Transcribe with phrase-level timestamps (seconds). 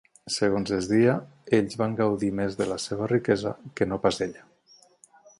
[0.35, 1.17] Segons es deia,
[1.57, 3.51] ells van gaudir més de la seva riquesa
[3.81, 4.43] que no pas ella.